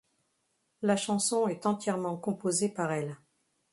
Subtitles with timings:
[0.81, 3.17] La chanson est entièrement composée par elle.